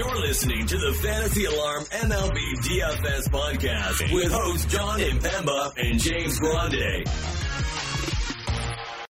[0.00, 6.40] You're listening to the Fantasy Alarm MLB DFS podcast with hosts Jon Impemba and James
[6.40, 7.06] Grande.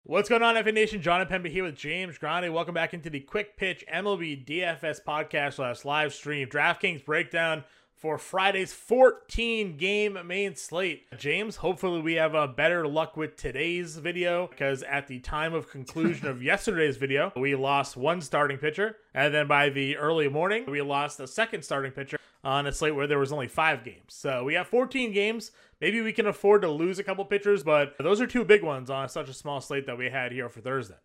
[0.02, 1.00] What's going on, FA Nation?
[1.00, 2.52] Jon Impemba here with James Grande.
[2.52, 7.62] Welcome back into the Quick Pitch MLB DFS podcast slash live stream DraftKings breakdown
[8.00, 11.04] for Friday's 14 game main slate.
[11.18, 15.70] James, hopefully we have a better luck with today's video because at the time of
[15.70, 20.64] conclusion of yesterday's video, we lost one starting pitcher, and then by the early morning,
[20.66, 24.06] we lost a second starting pitcher on a slate where there was only five games.
[24.08, 25.50] So we have 14 games.
[25.78, 28.88] Maybe we can afford to lose a couple pitchers, but those are two big ones
[28.88, 30.96] on such a small slate that we had here for Thursday.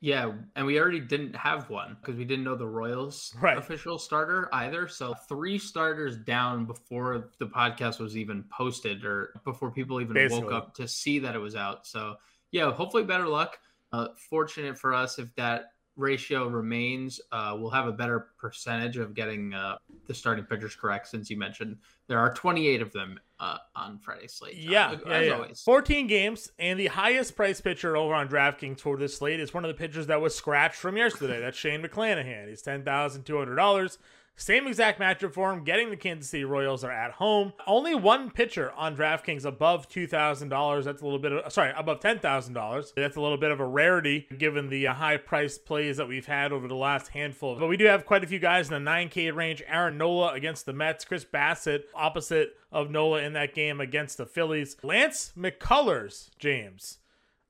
[0.00, 3.56] Yeah, and we already didn't have one because we didn't know the Royals Right.
[3.56, 4.88] official starter either.
[4.88, 10.44] So three starters down before the podcast was even posted or before people even Basically.
[10.44, 11.86] woke up to see that it was out.
[11.86, 12.16] So
[12.50, 13.58] yeah, hopefully better luck.
[13.92, 19.14] Uh, fortunate for us if that ratio remains, uh, we'll have a better percentage of
[19.14, 19.76] getting uh,
[20.06, 21.08] the starting pitchers correct.
[21.08, 24.54] Since you mentioned there are 28 of them uh, on Friday slate.
[24.56, 25.32] Jon, Yeah, as yeah, yeah.
[25.34, 25.62] always.
[25.62, 29.64] 14 games, and the highest price pitcher over on DraftKings for this slate is one
[29.64, 31.40] of the pitchers that was scratched from yesterday.
[31.40, 32.48] That's Shane McClanahan.
[32.48, 33.98] He's $10,200.
[34.38, 35.64] Same exact matchup for him.
[35.64, 37.54] Getting the Kansas City Royals are at home.
[37.66, 40.84] Only one pitcher on DraftKings above $2,000.
[40.84, 42.94] That's a little bit of, sorry, above $10,000.
[42.94, 46.26] That's a little bit of a rarity given the uh, high price plays that we've
[46.26, 47.58] had over the last handful.
[47.58, 49.62] But we do have quite a few guys in the 9K range.
[49.66, 51.06] Aaron Nola against the Mets.
[51.06, 54.76] Chris Bassitt opposite of Nola in that game against the Phillies.
[54.82, 56.98] Lance McCullers, James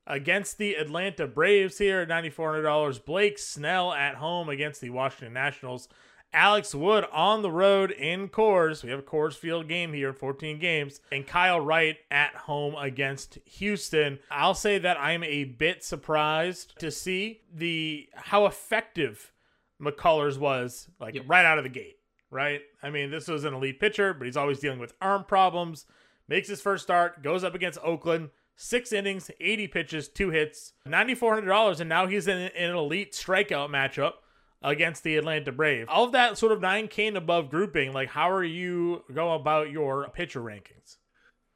[0.06, 3.04] against the Atlanta Braves here at $9,400.
[3.04, 5.88] Blake Snell at home against the Washington Nationals.
[6.32, 8.82] Alex Wood on the road in Coors.
[8.84, 11.00] We have a Coors Field game here, 14 games.
[11.10, 14.18] And Kyle Wright at home against Houston.
[14.30, 19.32] I'll say that I'm a bit surprised to see the how effective
[19.80, 21.24] McCullers was like Yep.
[21.26, 21.96] right out of the gate,
[22.30, 22.60] right?
[22.82, 25.86] I mean, this was an elite pitcher, but he's always dealing with arm problems.
[26.28, 31.78] Makes his first start, goes up against Oakland, six innings, 80 pitches, two hits, $9,400,
[31.80, 34.14] and now he's in, in an elite strikeout matchup
[34.62, 35.88] against the Atlanta Braves.
[35.90, 39.70] All of that sort of 9K and above grouping, like how are you go about
[39.70, 40.96] your pitcher rankings?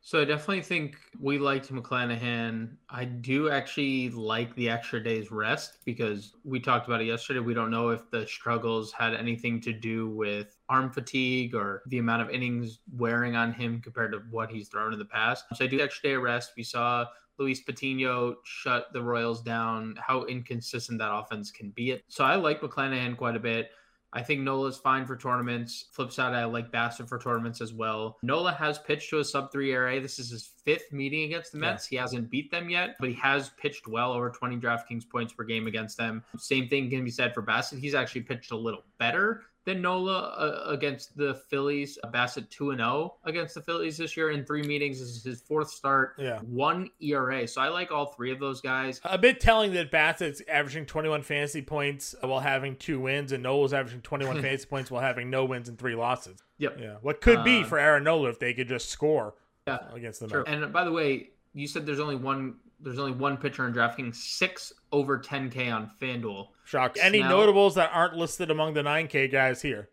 [0.03, 2.71] So I definitely think we liked McClanahan.
[2.89, 7.41] I do actually like the extra day's rest because we talked about it yesterday.
[7.41, 11.99] We don't know if the struggles had anything to do with arm fatigue or the
[11.99, 15.45] amount of innings wearing on him compared to what he's thrown in the past.
[15.55, 16.53] So I do extra day rest.
[16.57, 17.05] We saw
[17.39, 22.01] Luis Patino shut the Royals down, how inconsistent that offense can be.
[22.09, 23.71] So I like McClanahan quite a bit.
[24.13, 25.87] I think Nola's fine for tournaments.
[25.93, 28.19] Flip side, I like Bassitt for tournaments as well.
[28.23, 30.01] Nola has pitched to a sub three ERA.
[30.01, 31.87] This is his fifth meeting against the Mets.
[31.87, 35.45] He hasn't beat them yet, but he has pitched well over 20 DraftKings points per
[35.45, 36.25] game against them.
[36.39, 37.79] Same thing can be said for Bassitt.
[37.79, 41.99] He's actually pitched a little better than Nola uh, against the Phillies.
[42.13, 44.99] Bassitt 2 and 0 against the Phillies this year in three meetings.
[45.01, 46.15] This is his fourth start.
[46.19, 46.39] Yeah.
[46.41, 47.47] One ERA.
[47.47, 49.01] So I like all three of those guys.
[49.05, 53.73] A bit telling that Bassitt's averaging 21 fantasy points while having two wins, and Nola's
[53.73, 56.39] averaging 21 fantasy points while having no wins and three losses.
[56.59, 56.77] Yep.
[56.81, 56.97] Yeah.
[57.03, 59.35] What could be Uh, for Aaron Nola if they could just score
[59.67, 59.79] Yeah.
[59.93, 60.49] against the Mets?
[60.49, 64.17] And by the way, you said there's only one there's only one pitcher in DraftKings,
[64.17, 66.49] six over 10K on FanDuel.
[66.65, 66.97] Shock.
[67.01, 67.31] Any Snell.
[67.31, 69.89] notables that aren't listed among the 9K guys here?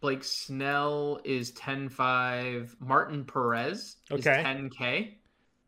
[0.00, 2.76] Blake Snell is 10 5.
[2.80, 5.14] Martin Perez is 10K.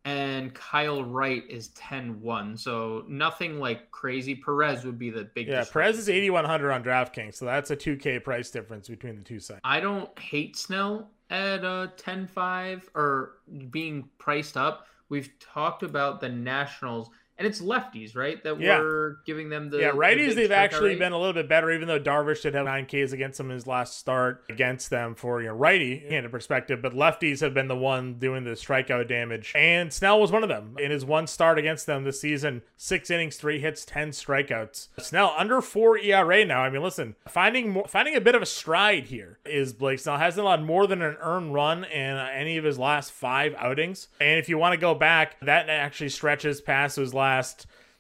[0.07, 2.59] And Kyle Wright is 10-1.
[2.59, 4.35] So nothing like crazy.
[4.35, 8.23] Perez would be the big Yeah, Perez is 8,100 on DraftKings, so that's a 2K
[8.23, 9.61] price difference between the two sites.
[9.65, 13.37] I don't hate Snell at uh 10-5 or
[13.71, 14.89] being priced up.
[15.09, 18.43] We've talked about the Nationals, and it's lefties, right?
[18.45, 18.79] That Yeah.
[18.79, 20.99] we're giving them the yeah, righties, big they've actually rate.
[21.01, 23.67] been a little bit better, even though Darvish did have 9Ks against them in his
[23.67, 26.81] last start against them for you know, righty handed perspective.
[26.81, 29.53] But lefties have been the one doing the strikeout damage.
[29.57, 30.77] And Snell was one of them.
[30.79, 34.89] In his one start against them this season, six innings, three hits, 10 strikeouts.
[35.01, 36.61] Snell under four ERA now.
[36.63, 40.19] I mean, listen, finding more, finding a bit of a stride here is Blake Snell.
[40.19, 44.07] Hasn't allowed more than an earned run in uh, any of his last five outings.
[44.21, 47.24] And if you want to go back, that actually stretches past his last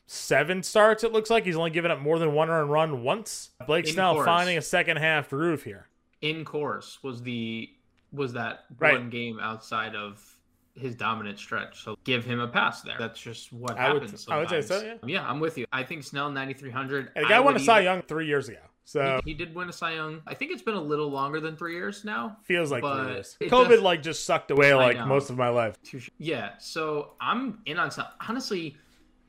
[0.07, 1.05] seven starts.
[1.05, 3.51] It looks like he's only given up more than one earned run once.
[3.67, 5.89] Blake Snell finding a second half groove here.
[6.21, 7.69] in Coors was the
[8.13, 8.95] was that Right.
[8.95, 10.23] one game outside of
[10.77, 11.83] his dominant stretch.
[11.83, 12.97] So give him a pass there.
[12.99, 14.27] That's just what I would- happens.
[14.29, 15.01] I would say so, sometimes.
[15.07, 15.67] Yeah, I'm with you.
[15.73, 17.11] I think Snell 9300.
[17.15, 19.55] And the guy I won a Cy Young three years ago, so He, he did
[19.55, 20.23] win a Cy Young.
[20.27, 22.39] I think it's been a little longer than three years now.
[22.45, 23.37] feels like but three years.
[23.41, 25.77] COVID does- like just sucked away like most of my life.
[26.19, 28.11] Yeah, so I'm in on Snell.
[28.29, 28.77] Honestly,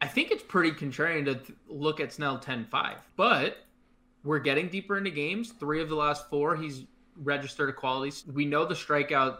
[0.02, 3.58] I think it's pretty contrarian to look at Snell 10-5, but
[4.24, 5.52] we're getting deeper into games.
[5.52, 6.84] Three of the last four, he's
[7.18, 8.16] registered a quality.
[8.32, 9.38] We know the strikeout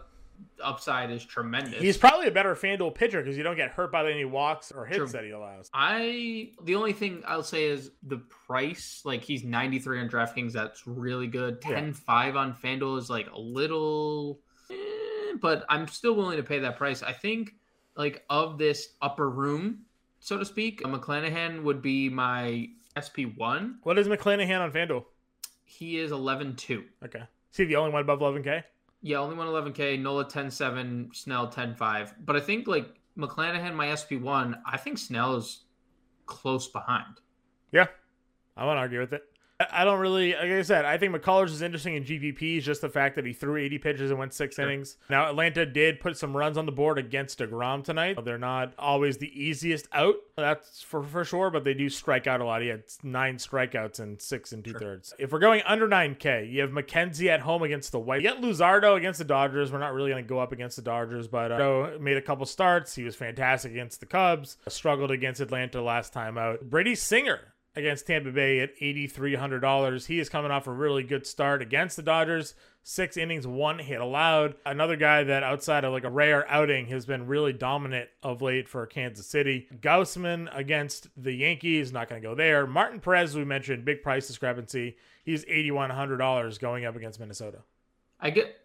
[0.62, 1.80] upside is tremendous.
[1.80, 4.84] He's probably a better FanDuel pitcher because you don't get hurt by any walks or
[4.86, 5.06] hits True.
[5.08, 5.70] that he allows.
[5.72, 9.02] I the only thing I'll say is the price.
[9.04, 11.58] Like he's 93 on DraftKings, that's really good.
[11.68, 11.80] Yeah.
[11.80, 14.74] 10-5 on FanDuel is like a little, eh,
[15.40, 17.02] but I'm still willing to pay that price.
[17.02, 17.54] I think
[17.96, 19.84] like of this upper room,
[20.20, 23.78] so to speak, uh, McClanahan would be my SP one.
[23.82, 25.04] What is McClanahan on FanDuel?
[25.64, 26.84] He is 11-2.
[27.04, 27.22] Okay.
[27.50, 28.62] See the only one above 11K?
[29.02, 32.14] Yeah, only one 11K, Nola 10-7, Snell 10-5.
[32.24, 35.64] But I think like McClanahan, my SP1, I think Snell is
[36.26, 37.20] close behind.
[37.72, 37.86] Yeah.
[38.56, 39.22] I won't argue with it.
[39.58, 42.88] I- don't really, like I said, I think McCullers is interesting in GPPs, just the
[42.88, 44.98] fact that he threw 80 pitches and went six innings.
[45.08, 48.18] Now, Atlanta did put some runs on the board against DeGrom tonight.
[48.24, 52.40] They're not always the easiest out, that's for, for sure, but they do strike out
[52.40, 52.60] a lot.
[52.62, 55.14] He had nine strikeouts and six and two thirds.
[55.18, 58.20] If we're going under 9K, you have McKenzie at home against the White.
[58.22, 59.72] You get Luzardo against the Dodgers.
[59.72, 61.56] We're not really going to go up against the Dodgers, but uh,
[62.00, 62.94] made a couple starts.
[62.94, 66.68] He was fantastic against the Cubs, struggled against Atlanta last time out.
[66.68, 67.40] Brady Singer
[67.76, 70.06] against Tampa Bay at $8,300.
[70.06, 72.54] He is coming off a really good start against the Dodgers.
[72.82, 74.54] Six innings, one hit allowed.
[74.64, 78.68] Another guy that outside of like a rare outing has been really dominant of late
[78.68, 79.68] for Kansas City.
[79.80, 82.66] Gausman against the Yankees, not going to go there.
[82.66, 84.96] Martin Perez, we mentioned, big price discrepancy.
[85.24, 87.58] He's $8,100 going up against Minnesota.
[88.20, 88.56] I get.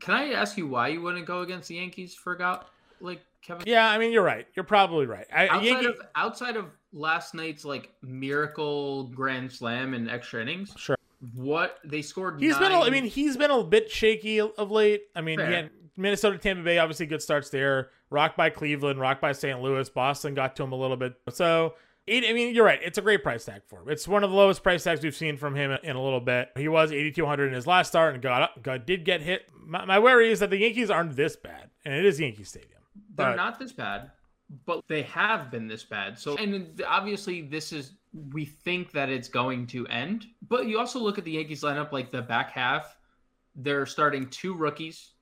[0.00, 2.66] Can I ask you why you wouldn't go against the Yankees for Gout?
[3.00, 3.64] Like Kevin.
[3.66, 4.46] Yeah, I mean, you're right.
[4.54, 5.26] You're probably right.
[5.34, 10.72] I, Outside Yankee, of outside of last night's like miracle grand slam and extra innings,
[10.76, 10.96] Sure.
[11.34, 12.40] what they scored.
[12.40, 15.02] He's been, a, I mean, he's been a bit shaky of late.
[15.16, 17.90] I mean, had Minnesota, Tampa Bay, obviously good starts there.
[18.10, 19.60] Rocked by Cleveland, rocked by St.
[19.60, 19.88] Louis.
[19.88, 21.14] Boston got to him a little bit.
[21.30, 21.74] So,
[22.06, 22.78] eight, I mean, you're right.
[22.82, 23.88] It's a great price tag for him.
[23.88, 26.50] It's one of the lowest price tags we've seen from him in a little bit.
[26.56, 29.48] He was 8,200 in his last start and got got did get hit.
[29.64, 32.80] My, my worry is that the Yankees aren't this bad, and it is Yankee Stadium.
[33.16, 34.10] They're but- not this bad,
[34.66, 36.18] but they have been this bad.
[36.18, 37.92] So, and obviously, this is
[38.32, 40.26] we think that it's going to end.
[40.48, 42.96] But you also look at the Yankees lineup, like the back half,
[43.56, 45.12] they're starting two rookies,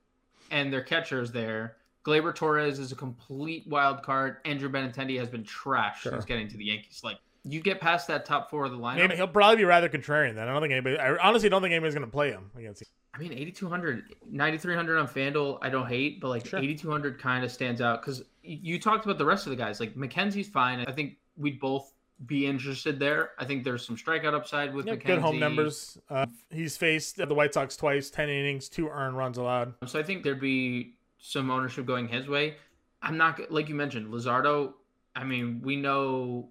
[0.51, 1.77] and their catcher is there.
[2.03, 4.37] Gleyber Torres is a complete wild card.
[4.43, 6.11] Andrew Benintendi has been trashed Sure.
[6.13, 7.01] since getting to the Yankees.
[7.03, 8.97] Like you get past that top four of the lineup.
[8.97, 10.47] Maybe he'll probably be rather contrarian then.
[10.47, 10.99] I don't think anybody.
[10.99, 12.83] I honestly don't think anybody's going to play him against.
[13.13, 16.59] I mean, 8,200, 9,300 on FanDuel, I don't hate, but like Sure.
[16.59, 19.79] 8,200 kind of stands out because you talked about the rest of the guys.
[19.79, 20.79] Like McKenzie's fine.
[20.87, 21.91] I think we'd both
[22.25, 23.31] be interested there.
[23.39, 25.05] I think there's some strikeout upside with Yeah, McKenzie.
[25.07, 25.97] good home numbers.
[26.09, 29.73] Uh, he's faced the White Sox twice, ten innings, two earned runs allowed.
[29.87, 32.55] So I think there'd be some ownership going his way.
[33.01, 34.73] I'm not, like you mentioned, Luzardo.
[35.15, 36.49] I mean, we know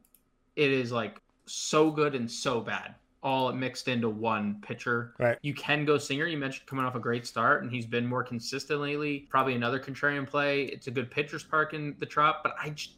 [0.56, 5.14] it is like so good and so bad, all mixed into one pitcher.
[5.18, 5.38] Right.
[5.42, 6.26] You can go Singer.
[6.26, 9.26] You mentioned coming off a great start, and he's been more consistent lately.
[9.30, 10.64] Probably another contrarian play.
[10.64, 12.92] It's a good pitcher's park in the Trop, but I just,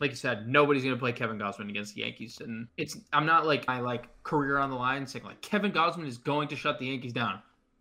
[0.00, 2.96] like you said, nobody's gonna play Kevin Gausman against the Yankees, and it's.
[3.12, 6.48] I'm not like my like career on the line saying like Kevin Gausman is going
[6.48, 7.40] to shut the Yankees down,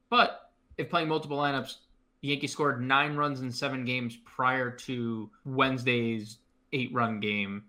[0.09, 1.75] but if playing multiple lineups,
[2.21, 6.37] the Yankees scored nine runs in seven games prior to Wednesday's
[6.71, 7.63] eight-run game,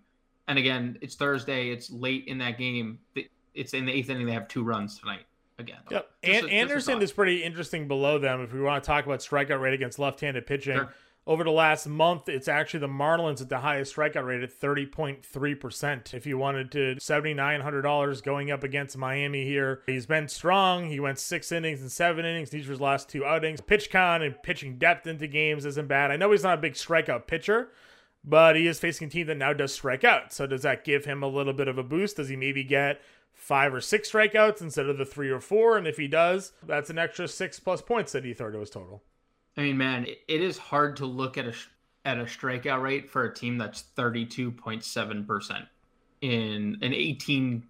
[0.47, 1.69] and again, it's Thursday.
[1.69, 2.99] It's late in that game.
[3.53, 4.25] It's in the eighth inning.
[4.25, 5.25] They have two runs tonight.
[5.57, 6.09] Again, Yep.
[6.23, 9.61] And a Anderson is pretty interesting below them if we want to talk about strikeout
[9.61, 10.75] rate against left-handed pitching.
[10.75, 10.93] Sure.
[11.27, 16.13] Over the last month, it's actually the Marlins at the highest strikeout rate at 30.3%.
[16.13, 20.89] If you wanted to $7,900 going up against Miami here, he's been strong.
[20.89, 22.51] He went six innings and seven innings.
[22.51, 23.61] These were his last two outings.
[23.61, 26.11] Pitch con and pitching depth into games isn't bad.
[26.11, 27.69] I know he's not a big strikeout pitcher,
[28.25, 30.33] but he is facing a team that now does strike out.
[30.33, 32.17] So does that give him a little bit of a boost?
[32.17, 33.01] Does he maybe get
[33.33, 35.77] five or six strikeouts instead of the three or four?
[35.77, 38.71] And if he does, that's an extra six plus points that he throw to his
[38.71, 39.03] total.
[39.57, 41.53] I mean, man, it, it is hard to look at a
[42.03, 45.65] at a strikeout rate for a team that's thirty two point seven percent
[46.21, 47.63] in an eighteen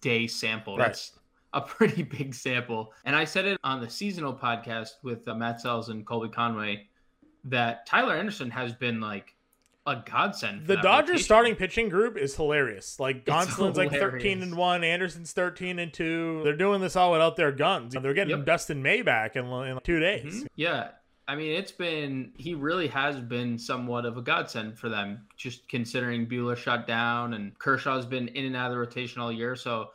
[0.00, 0.76] day sample.
[0.76, 0.86] Right.
[0.86, 1.12] That's
[1.52, 2.92] a pretty big sample.
[3.04, 6.86] And I said it on the seasonal podcast with uh, Matt Sells and Colby Conway
[7.44, 9.34] that Tyler Anderson has been like
[9.88, 10.62] a godsend.
[10.62, 11.24] For The Dodgers rotation.
[11.24, 12.98] starting pitching group is hilarious.
[13.00, 16.40] Like Gonsolin's like thirteen and one, Anderson's thirteen and two.
[16.44, 17.94] They're doing this all without their guns.
[17.94, 18.46] They're getting Yep.
[18.46, 20.42] Dustin May back in, in two days.
[20.44, 20.46] Mhm.
[20.56, 20.88] Yeah.
[21.26, 25.68] I mean, it's been, he really has been somewhat of a godsend for them, just
[25.68, 29.54] considering Buehler shut down and Kershaw's been in and out of the rotation all year.
[29.54, 29.90] So,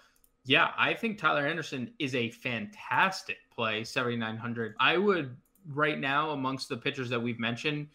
[0.45, 4.75] yeah, I think Tyler Anderson is a fantastic play, 7,900.
[4.79, 5.35] I would,
[5.71, 7.87] right now, amongst the pitchers that we've mentioned,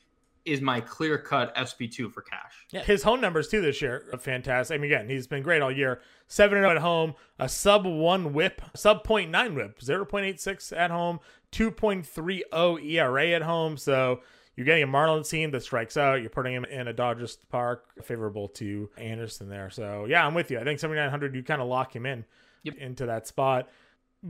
[0.49, 2.67] is my clear cut SP2 for cash.
[2.71, 4.75] Yeah, his home numbers too this year are fantastic.
[4.75, 6.01] I mean, again, he's been great all year.
[6.27, 10.73] 7 0 at home, a sub one WHIP, sub 0.9 WHIP, zero point eight six
[10.73, 13.77] at home, two point three oh zero ERA at home.
[13.77, 14.21] So
[14.57, 16.21] you're getting a Marlins team that strikes out.
[16.21, 19.71] You're putting him in a Dodgers park, favorable to Anderson there.
[19.71, 20.59] So yeah, I'm with you.
[20.59, 22.25] I think 7900, you kind of lock him in
[22.65, 22.75] Yep.
[22.79, 23.69] into that spot.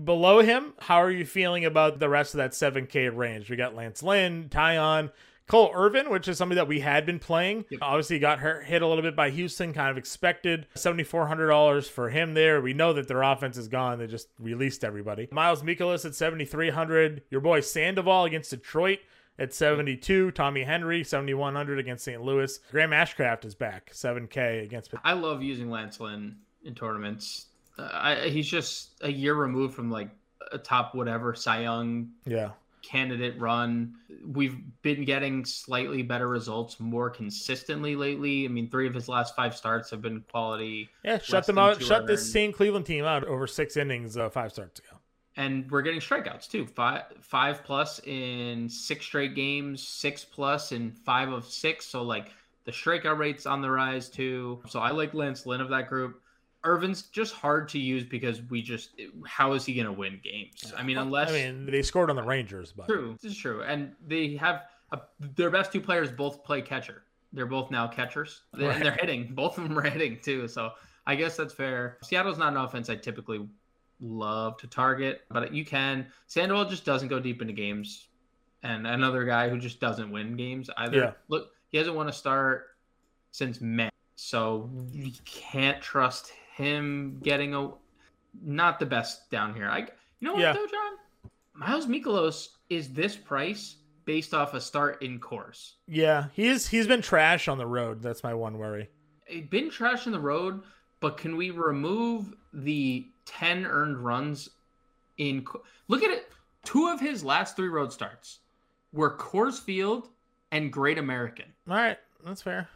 [0.04, 3.48] Below him, how are you feeling about the rest of that 7K range?
[3.48, 5.10] We got Lance Lynn, Taillon,
[5.48, 7.64] Cole Irvin, which is somebody that we had been playing.
[7.70, 7.80] Yep.
[7.82, 10.66] Obviously, got hurt, hit a little bit by Houston, kind of expected.
[10.76, 12.60] $7,400 for him there.
[12.60, 13.98] We know that their offense is gone.
[13.98, 15.28] They just released everybody.
[15.32, 17.22] Miles Mikolas at 7,300.
[17.30, 18.98] Your boy Sandoval against Detroit
[19.38, 20.32] at 72.
[20.32, 22.22] Tommy Henry, 7,100 against St.
[22.22, 22.58] Louis.
[22.70, 24.92] Graham Ashcraft is back, 7K against.
[25.04, 27.46] I love using Lance Lynn in tournaments.
[27.78, 30.10] Uh, I, he's just a year removed from like
[30.52, 32.50] a top whatever Cy Young Yeah.
[32.88, 33.94] Candidate run.
[34.24, 38.44] We've been getting slightly better results more consistently lately.
[38.44, 41.82] I mean, three of his last five starts have been quality, Yeah, shut them out.
[41.82, 44.98] Shut this same Cleveland team out over six innings, uh, five starts ago.
[45.36, 46.66] and we're getting strikeouts too.
[46.66, 51.86] Five five plus in six straight games, six plus in five of six.
[51.86, 52.32] So like
[52.64, 54.60] the strikeout rate's on the rise too.
[54.68, 56.20] So I like Lance Lynn of that group.
[56.64, 58.90] Irvin's just hard to use because we just
[59.26, 60.72] how is he going to win games?
[60.76, 63.62] I mean, unless I mean, they scored on the Rangers, but True, this is true,
[63.62, 64.62] and they have
[64.92, 65.00] a,
[65.36, 67.02] their best two players both play catcher.
[67.32, 68.76] They're both now catchers, They- Right.
[68.76, 69.34] and they're hitting.
[69.34, 70.48] Both of them are hitting too.
[70.48, 70.72] So
[71.06, 71.98] I guess that's fair.
[72.02, 73.46] Seattle's not an offense I typically
[74.00, 76.06] love to target, but you can.
[76.26, 78.08] Sandoval just doesn't go deep into games,
[78.62, 80.96] and another guy who just doesn't win games either.
[80.98, 81.10] Yeah.
[81.28, 82.76] Look, he hasn't won a start
[83.30, 87.70] since May, so you can't trust him getting a.
[88.42, 89.68] Not the best down here.
[89.68, 89.86] I, you
[90.20, 90.52] know what Yeah.
[90.52, 91.30] though, Jon?
[91.54, 95.72] Miles Mikolas is this price based off a start in Coors.
[95.88, 98.02] yeah, he's he's been trash on the road.
[98.02, 98.88] That's my one worry.
[99.26, 100.62] It been trash in the road,
[101.00, 104.48] but can we remove the 10 earned runs
[105.18, 105.44] in
[105.88, 106.30] Look at it.
[106.64, 108.40] Two of his last three road starts
[108.92, 110.08] were Coors Field
[110.52, 111.46] and Great American.
[111.68, 112.68] All right, that's fair.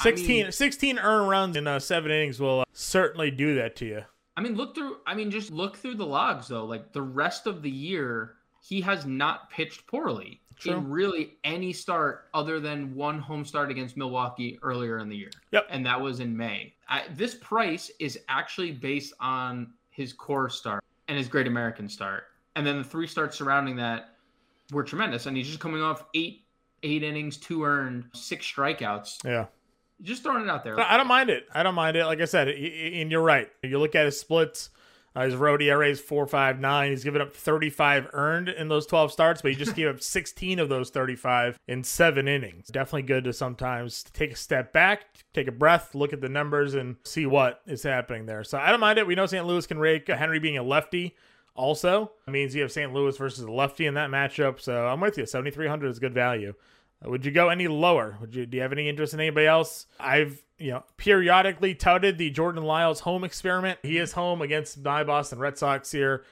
[0.00, 3.76] I 16, mean- 16 earned runs in uh, seven innings will uh, certainly do that
[3.76, 4.02] to you.
[4.36, 6.64] I mean, look through I mean just look through the logs though.
[6.64, 10.74] Like the rest of the year, he has not pitched poorly True.
[10.74, 15.30] in really any start other than one home start against Milwaukee earlier in the year.
[15.50, 15.66] Yep.
[15.70, 16.72] And that was in May.
[16.88, 22.24] I, this price is actually based on his Coors start and his Great American start.
[22.54, 24.14] And then the three starts surrounding that
[24.72, 25.26] were tremendous.
[25.26, 26.44] And he's just coming off eight
[26.84, 29.24] eight innings, two earned, six strikeouts.
[29.24, 29.46] Yeah.
[30.02, 30.78] Just throwing it out there.
[30.78, 31.46] I don't mind it.
[31.52, 32.04] I don't mind it.
[32.04, 33.48] Like I said, and you're right.
[33.62, 34.70] You look at his splits.
[35.16, 36.90] Uh, his road ERA is four five nine.
[36.90, 40.60] He's given up 35 earned in those 12 starts, but he just gave up 16
[40.60, 42.68] of those 35 in seven innings.
[42.68, 46.74] Definitely good to sometimes take a step back, take a breath, look at the numbers,
[46.74, 48.44] and see what is happening there.
[48.44, 49.06] So I don't mind it.
[49.06, 49.44] We know St.
[49.46, 50.06] Louis can rake.
[50.06, 51.16] Henry being a lefty
[51.56, 52.92] also means you have St.
[52.92, 54.60] Louis versus a lefty in that matchup.
[54.60, 55.26] So I'm with you.
[55.26, 56.54] 7,300 is good value.
[57.04, 58.16] Would you go any lower?
[58.20, 58.46] Would you?
[58.46, 59.86] Do you have any interest in anybody else?
[60.00, 63.78] I've you know periodically touted the Jordan Lyles home experiment.
[63.82, 66.24] He is home against my Boston Red Sox here.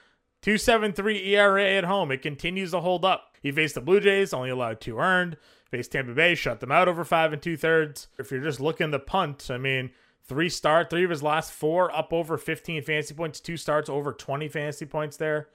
[0.43, 2.13] 2.73 ERA at home.
[2.13, 3.37] It continues to hold up.
[3.43, 5.39] He faced the Blue Jays, only allowed two earned.
[5.71, 8.07] Faced Tampa Bay, shut them out over five and two thirds.
[8.19, 9.91] If you're just looking to punt, I mean,
[10.23, 14.13] three start, three of his last four up over 15 fantasy points, two starts over
[14.13, 15.49] 20 fantasy points there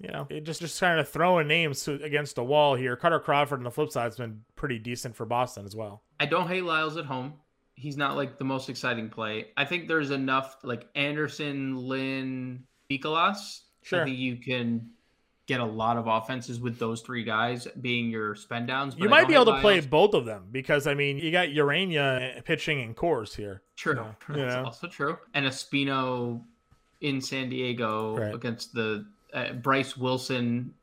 [0.00, 2.96] you know, it just just kind of throwing names to, against the wall here.
[2.96, 6.02] Kutter Crawford on the flip side has been pretty decent for Boston as well.
[6.18, 7.34] I don't hate Lyles at home.
[7.74, 9.46] He's not like the most exciting play.
[9.56, 13.60] I think there's enough like Anderson, Lynn, Mikolas.
[13.82, 14.02] Sure.
[14.02, 14.90] I think you can
[15.46, 18.94] get a lot of offenses with those three guys being your spend downs.
[18.96, 22.44] You might be able to play both of them because I mean, you got Ureña
[22.44, 23.62] pitching in Coors here.
[23.76, 23.94] True.
[23.96, 24.12] Yeah.
[24.28, 24.62] That's Yeah.
[24.62, 25.18] also true.
[25.34, 26.42] And Espino
[27.00, 28.34] in San Diego Right.
[28.34, 30.74] against the uh, Bryce Wilson.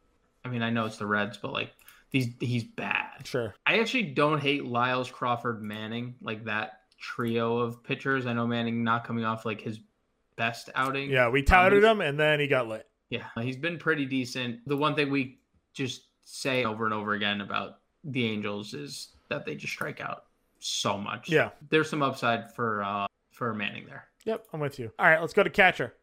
[0.44, 1.74] I mean, I know it's the Reds, but like
[2.12, 3.26] these, he's bad.
[3.26, 3.54] Sure.
[3.66, 8.26] I actually don't hate Lyles, Crawford, Manning, like that trio of pitchers.
[8.26, 9.80] I know Manning not coming off like his
[10.36, 11.10] best outing.
[11.10, 12.88] Yeah, we touted him and then he got lit.
[13.10, 14.68] Yeah, he's been pretty decent.
[14.68, 15.40] The one thing we
[15.74, 20.24] just say over and over again about the Angels is that they just strike out
[20.60, 21.30] so much.
[21.30, 21.52] Yeah.
[21.70, 24.08] There's some upside for uh for Manning there.
[24.26, 24.92] Yep, I'm with you.
[25.00, 25.94] All right, let's go to catcher.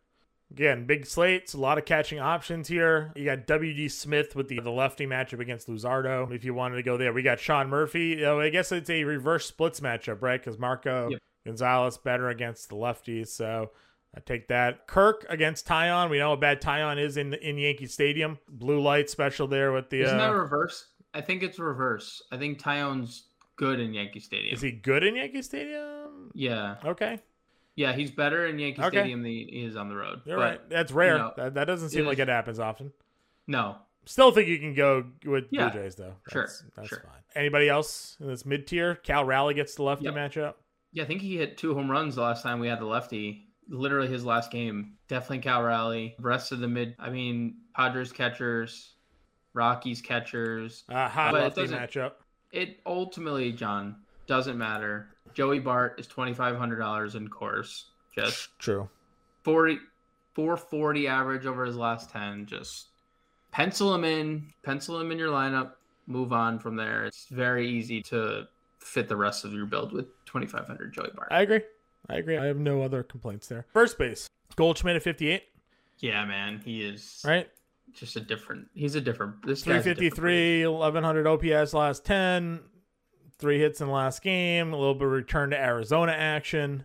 [0.51, 3.13] Again, big slates, a lot of catching options here.
[3.17, 6.31] You got WD Smith with the, the lefty matchup against Luzardo.
[6.33, 8.17] If you wanted to go there, we got Sean Murphy.
[8.17, 10.41] Know, I guess it's a reverse splits matchup, right?
[10.41, 11.21] Because Marco Yep.
[11.45, 13.71] Gonzalez better against the lefties, so
[14.17, 14.87] I take that.
[14.87, 16.09] Kirk against Taillon.
[16.09, 18.39] We know how bad Taillon is in in Yankee Stadium.
[18.49, 20.03] Blue light special there with the.
[20.03, 20.89] Isn't uh, that reverse?
[21.15, 22.23] I think it's reverse.
[22.31, 23.25] I think Taillon's
[23.57, 24.55] good in Yankee Stadium.
[24.55, 26.31] Is he good in Yankee Stadium?
[26.35, 27.21] Yeah, Okay,
[27.76, 28.97] yeah, he's better in Yankee Okay.
[28.99, 30.21] Stadium than he is on the road.
[30.25, 30.71] you're But right.
[30.71, 31.19] That's rare.
[31.19, 32.93] know, that, that doesn't seem it like is- it happens often.
[33.47, 33.76] No,
[34.07, 36.14] Still think you can go with Yeah, Blue Jays though.
[36.31, 36.99] sure, That's, that's sure.
[37.00, 37.23] fine.
[37.35, 38.97] Anybody else in this mid tier?
[38.97, 40.14] Cal Raleigh gets the lefty Yep.
[40.14, 40.54] matchup.
[40.93, 43.49] yeah, I think he hit two home runs the last time we had the lefty.
[43.69, 44.99] Literally his last game.
[45.09, 46.16] Definitely Cal Raleigh.
[46.21, 48.93] Rest of the mid, I mean, Padres catchers,
[49.54, 50.85] Rockies catchers.
[50.88, 52.12] Uh, hot lefty matchup.
[52.52, 55.09] It ultimately, Jon, doesn't matter.
[55.35, 57.85] Joey Bart is twenty five hundred dollars in Coors.
[58.14, 58.88] Just True.
[59.43, 59.79] 40
[60.35, 62.87] 440 average over his last 10 just
[63.53, 65.73] pencil him in pencil him in your lineup
[66.07, 68.47] move on from there it's very easy to
[68.79, 71.61] fit the rest of your build with 2500 joey bart I agree.
[72.09, 72.37] I agree.
[72.38, 73.64] I have no other complaints there.
[73.73, 75.43] First base, Goldschmidt at 58,
[75.99, 77.49] yeah man he is right?
[77.93, 82.61] just a different he's a different this guy's different 353, 1100 OPS last 10,
[83.38, 86.85] three hits in the last game, a little bit of return to Arizona action,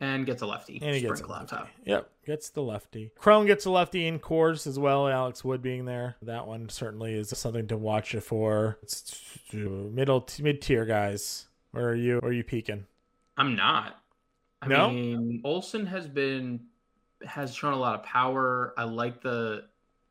[0.00, 1.46] and gets a lefty and he gets a lefty.
[1.56, 3.12] top Yep, gets the lefty.
[3.18, 5.06] Cron gets a lefty in Coors as well.
[5.08, 8.78] Alex Wood being there, that one certainly is something to watch for.
[8.82, 11.46] It's middle mid tier guys.
[11.72, 12.18] Where are you?
[12.18, 12.86] Where are you peaking?
[13.38, 13.98] i'm not
[14.60, 14.90] i No?
[14.90, 16.60] mean olson has been
[17.24, 19.64] has shown a lot of power i like the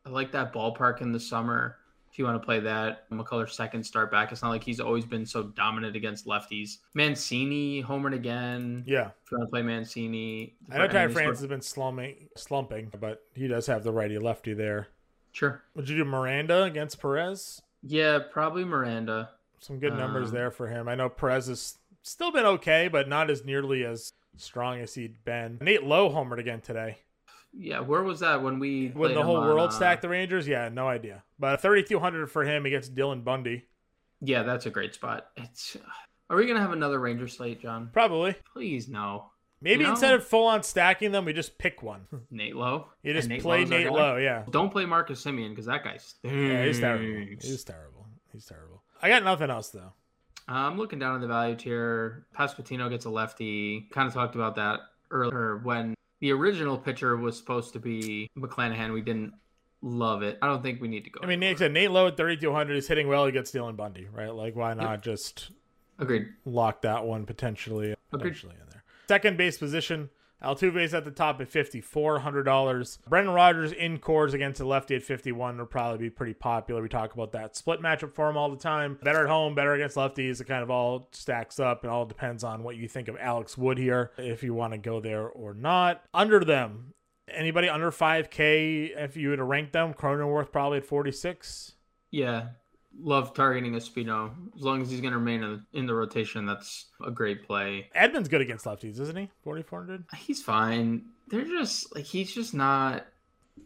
[0.08, 1.78] i like that ballpark in the summer
[2.12, 5.06] if you want to play that mcculler's second start back it's not like he's always
[5.06, 10.56] been so dominant against lefties mancini homered again Yeah, if you want to play mancini
[10.72, 14.54] I know Ty France has been slumping, slumping, but he does have the righty lefty
[14.54, 14.88] there.
[15.32, 17.62] sure Would you do Miranda against Perez?
[17.84, 20.88] yeah probably miranda Some good numbers Um, there for him.
[20.88, 25.24] I know Perez has still been okay, but not as nearly as strong as he'd
[25.24, 25.58] been.
[25.62, 26.98] Nate Lowe homered again today.
[27.54, 30.48] Yeah where was that when we When the whole on, world uh, stacked the Rangers,
[30.48, 31.24] yeah, no idea.
[31.40, 33.66] But 3,200 for him against Dylan Bundy.
[34.22, 35.76] yeah that's a great spot it's
[36.30, 38.36] are we gonna have another ranger slate jon Probably.
[38.54, 39.26] please no
[39.64, 42.08] Maybe You know- instead of full on stacking them, we just pick one.
[42.32, 43.92] nate lowe You just Nate play Lowe's Nate?
[43.92, 44.44] Lowe, yeah.
[44.50, 47.36] Don't play Marcus Semien because that guy's Yeah, he's terrible.
[47.40, 48.08] He's terrible.
[48.34, 48.82] He's terrible.
[49.04, 49.94] I got nothing else though.
[50.48, 52.26] I'm looking down at the value tier.
[52.36, 53.88] Pasquantino gets a lefty.
[53.92, 54.80] Kind of talked about that
[55.12, 58.94] earlier when the original pitcher was supposed to be McClanahan.
[58.94, 59.34] We didn't
[59.82, 60.38] love it.
[60.42, 61.20] I don't think we need to go.
[61.24, 64.34] I mean, Nate said Nate Lowe at 3,200 is hitting well against Dylan Bundy, right?
[64.34, 65.50] Like, why not just
[66.00, 66.28] agreed.
[66.46, 68.20] lock that one potentially, Agreed.
[68.30, 68.84] potentially in there.
[69.08, 70.10] Second base position,
[70.44, 73.00] Altuve's at the top at fifty four hundred dollars.
[73.08, 76.82] Brendan Rodgers in Coors against a lefty at 51 will probably be pretty popular.
[76.82, 78.98] We talk about that split matchup for him all the time.
[79.04, 80.42] Better at home, better against lefties.
[80.42, 81.84] It kind of all stacks up.
[81.84, 84.80] It all depends on what you think of Alex Wood here, if you want to
[84.80, 86.04] go there or not.
[86.14, 86.94] Under them,
[87.28, 91.74] anybody under five K, if you were to rank them, Cronenworth probably at forty six.
[92.10, 92.50] Yeah,
[93.00, 96.46] love targeting Espino as long as he's going to remain in, in the rotation.
[96.46, 97.90] That's a great play.
[97.96, 99.30] Edman's good against lefties, isn't he?
[99.44, 100.06] Forty four hundred.
[100.18, 101.06] He's fine.
[101.30, 103.06] They're just like he's just not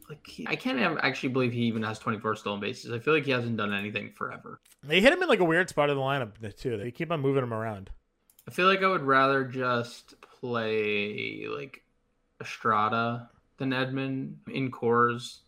[0.10, 2.92] like he, I can't actually believe he even has 24 stolen bases.
[2.92, 4.60] I feel like he hasn't done anything forever.
[4.84, 6.78] They hit him in like a weird spot of the lineup too.
[6.78, 7.90] They keep on moving him around.
[8.48, 11.82] I feel like I would rather just play like
[12.40, 15.40] Estrada than Edman in Coors.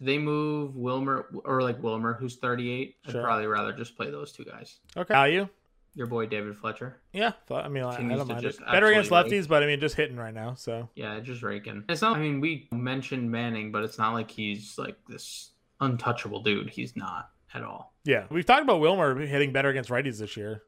[0.00, 2.96] Do they move Wilmer or like Wilmer, who's 38?
[3.08, 3.20] Sure.
[3.20, 4.78] I'd probably rather just play those two guys.
[4.96, 5.12] Okay.
[5.14, 5.48] Value.
[5.94, 7.00] Your boy David Fletcher.
[7.12, 8.42] Yeah, I mean, I, I don't mind it.
[8.42, 10.54] just Better against absolutely lefties, but I mean, just hitting right now.
[10.54, 11.84] So Yeah, just raking.
[11.88, 12.16] It's not.
[12.16, 16.70] I mean, we mentioned Manning, but it's not like he's like this untouchable dude.
[16.70, 17.92] He's not at all.
[18.04, 20.62] yeah, we've talked about Wilmer hitting better against righties this year.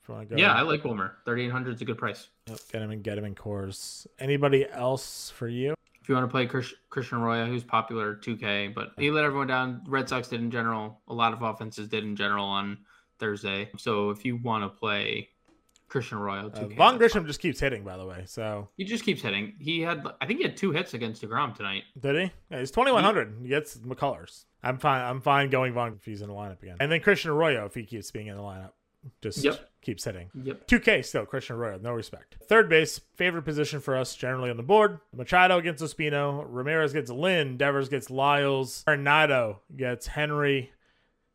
[0.00, 1.16] If you want to go, Yeah, I like Wilmer.
[1.24, 2.28] 3800 is a good price.
[2.46, 4.06] Yep, get him and get him in Coors.
[4.20, 5.74] Anybody else for you?
[6.10, 6.46] You want to play
[6.88, 9.82] Christian Arroyo, who's popular 2K, but he let everyone down.
[9.86, 11.00] Red Sox did in general.
[11.06, 12.78] A lot of offenses did in general on
[13.20, 13.70] Thursday.
[13.78, 15.28] So if you want to play
[15.86, 18.24] Christian Arroyo, Uh, 2K, Vaughn Grissom just keeps hitting, by the way.
[18.26, 19.54] So He just keeps hitting.
[19.60, 21.84] He had, I think he had two hits against Degrom tonight.
[22.00, 22.32] did he?
[22.50, 23.36] Yeah, he's twenty one hundred.
[23.40, 24.46] He gets McCullers.
[24.64, 25.02] I'm fine.
[25.02, 27.74] I'm fine going Vaughn if he's in the lineup again, and then Christian Arroyo if
[27.74, 28.72] he keeps being in the lineup.
[29.22, 29.70] Just Yep.
[29.80, 30.30] keeps hitting.
[30.34, 30.66] Yep.
[30.66, 32.36] 2K still, Christian Arroyo, no respect.
[32.44, 35.00] Third base, favorite position for us generally on the board.
[35.14, 40.72] Machado gets Espino, Ramirez gets Lynn, Devers gets Lyles, Arenado gets Henry,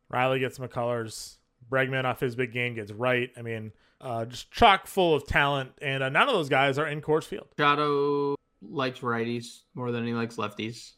[0.08, 1.38] Riley gets McCullers,
[1.70, 3.30] Bregman off his big game gets Wright.
[3.36, 6.86] I mean, uh, just chock full of talent, and uh, none of those guys are
[6.86, 7.48] in Coors Field.
[7.58, 10.92] Machado likes righties more than he likes lefties.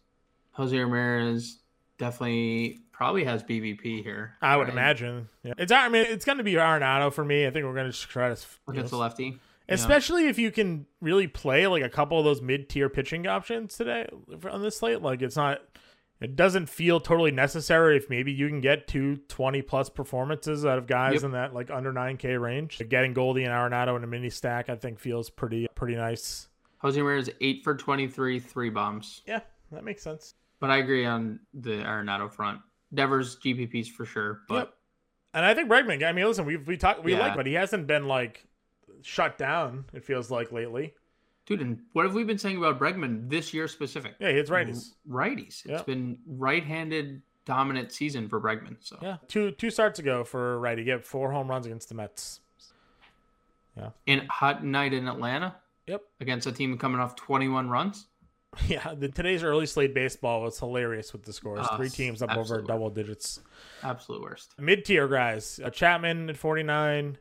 [0.53, 1.59] Jose Ramirez
[1.99, 4.35] definitely probably has BVP here.
[4.43, 4.73] I would right?
[4.73, 5.29] imagine.
[5.43, 5.55] Yeah.
[5.59, 7.47] It's I mean, it's going to be Arenado for me.
[7.47, 9.25] I think we're going to just try to Against the lefty.
[9.69, 9.75] Yeah.
[9.75, 13.77] Especially if you can really play like a couple of those mid tier pitching options
[13.77, 14.07] today
[14.51, 15.03] on this slate.
[15.03, 15.61] Like it's not,
[16.21, 20.79] It doesn't feel totally necessary if maybe you can get two 20 plus performances out
[20.79, 21.23] of guys Yep.
[21.25, 22.81] in that like under 9K range.
[22.89, 26.49] Getting Goldie and Arenado in a mini stack, I think feels pretty pretty nice.
[26.79, 29.23] Jose Ramirez eight for twenty three, three bombs.
[29.27, 29.41] Yeah,
[29.73, 30.35] that makes sense.
[30.61, 32.61] But I agree on the Arenado front.
[32.93, 34.75] Devers GPPs for sure, but Yep.
[35.35, 36.03] And I think Bregman.
[36.07, 37.21] I mean, listen, we we talk we Yeah.
[37.21, 38.45] like, but he hasn't been like
[39.03, 39.85] shut down.
[39.93, 40.95] It feels like lately.
[41.47, 44.15] dude, and what have we been saying about Bregman this year specific?
[44.19, 44.95] Yeah, he hits righties.
[45.09, 45.47] Righties.
[45.49, 45.83] It's Yeah.
[45.83, 48.77] been right-handed dominant season for Bregman.
[48.81, 52.41] So Yeah, two two starts ago for righty, get four home runs against the Mets.
[53.77, 56.03] Yeah, in hot night in Atlanta Yep.
[56.21, 58.08] against a team coming off 21 runs.
[58.67, 61.61] Yeah, the, today's early slate baseball was hilarious with the scores.
[61.71, 62.67] Ah, Three teams up over absolutely.
[62.69, 63.41] double digits.
[63.83, 64.55] Absolute worst.
[64.59, 67.19] Mid tier guys, uh, Chapman at 49.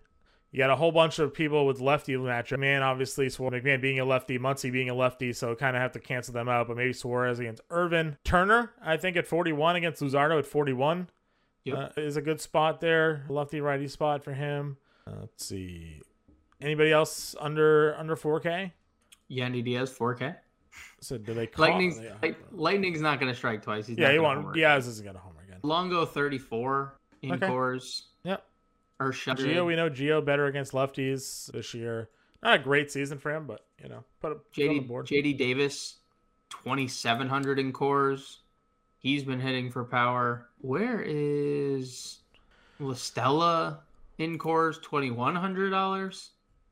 [0.52, 2.58] You got a whole bunch of people with lefty matchup.
[2.60, 5.92] Man, obviously, Suarez, McMahon being a lefty, Muncy being a lefty, so kind of have
[5.92, 6.68] to cancel them out.
[6.70, 8.18] But maybe Suarez against Irvin.
[8.24, 11.10] Turner, I think, at 41 against Luzardo at 41
[11.66, 11.78] Yep.
[11.98, 13.26] uh, is a good spot there.
[13.28, 14.78] Lefty righty spot for him.
[15.06, 16.02] Uh, let's see.
[16.62, 18.72] Anybody else under under 4K?
[19.30, 20.38] Yandy Diaz 4K.
[21.00, 21.68] So do they call?
[21.68, 23.88] Lightning's yeah, Light- Lightning's not going to strike twice.
[23.88, 24.54] He's yeah he gonna won.
[24.54, 25.60] Diaz isn't gonna homer again.
[25.64, 27.48] Longo 34 in Okay.
[27.48, 28.04] Coors.
[28.24, 28.44] Yep.
[29.00, 29.12] Or.
[29.12, 32.10] Gio, we know Gio better against lefties this year.
[32.44, 34.88] Not a great season for him, but you know, put it put on the JD,
[34.88, 35.06] board.
[35.08, 35.98] JD Davis
[36.50, 38.38] 2700 in Coors.
[39.00, 40.50] He's been hitting for power.
[40.60, 42.20] Where is
[42.80, 43.82] La Stella
[44.18, 46.30] in Coors $2100?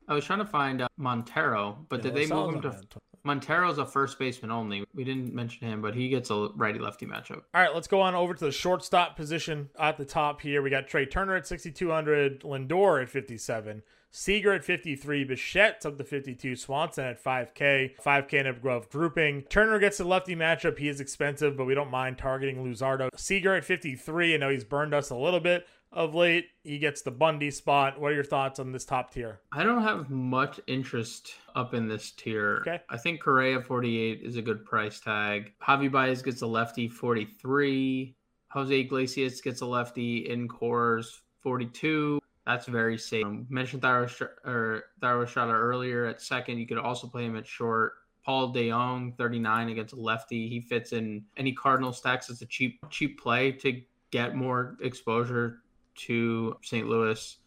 [0.08, 2.80] I was trying to find uh, Montero, but Yeah, did they move him to.
[3.26, 4.84] Montero's a first baseman only.
[4.94, 7.42] We didn't mention him, but he gets a righty lefty matchup.
[7.52, 10.62] All right, let's go on over to the shortstop position at the top here.
[10.62, 16.04] We got Trea Turner at 6,200, Lindor at 57, Seager at 53, Bichette's up to
[16.04, 19.42] 52, Swanson at 5K, 5K and Grove grouping.
[19.42, 20.78] Turner gets a lefty matchup.
[20.78, 23.10] He is expensive, but we don't mind targeting Luzardo.
[23.14, 24.34] Seager at 53.
[24.34, 26.48] I know he's burned us a little bit of late.
[26.62, 28.00] He gets the Bundy spot.
[28.00, 29.40] What are your thoughts on this top tier?
[29.52, 32.58] I don't have much interest up in this tier.
[32.60, 32.80] Okay.
[32.88, 35.52] I think Correa 48 is a good price tag.
[35.62, 38.14] Javi Baez gets a lefty 43.
[38.48, 42.20] Jose Iglesias gets a lefty in Coors 42.
[42.46, 43.24] That's very safe.
[43.24, 46.58] Um, mentioned Thairo or earlier at second.
[46.58, 47.94] You could also play him at short.
[48.24, 50.48] Paul DeJong, 39 against a lefty.
[50.48, 55.60] He fits in any Cardinal stacks as a cheap cheap play to get more exposure
[55.96, 56.86] to St.
[56.86, 57.38] Louis.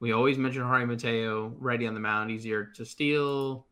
[0.00, 3.66] We always mention Jorge Mateo, ready on the mound, easier to steal.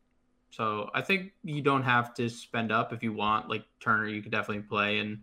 [0.49, 3.49] So I think you don't have to spend up if you want.
[3.49, 5.19] Like Turner, you could definitely play and